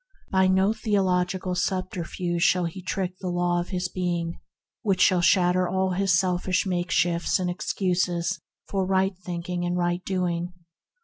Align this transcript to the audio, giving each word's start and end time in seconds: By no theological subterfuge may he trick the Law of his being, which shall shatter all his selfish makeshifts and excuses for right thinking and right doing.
By 0.31 0.47
no 0.47 0.73
theological 0.73 1.53
subterfuge 1.53 2.55
may 2.55 2.69
he 2.71 2.81
trick 2.81 3.19
the 3.19 3.29
Law 3.29 3.59
of 3.61 3.67
his 3.69 3.87
being, 3.87 4.39
which 4.81 4.99
shall 4.99 5.21
shatter 5.21 5.69
all 5.69 5.91
his 5.91 6.17
selfish 6.19 6.65
makeshifts 6.65 7.37
and 7.37 7.51
excuses 7.51 8.39
for 8.67 8.83
right 8.83 9.15
thinking 9.15 9.63
and 9.63 9.77
right 9.77 10.03
doing. 10.03 10.53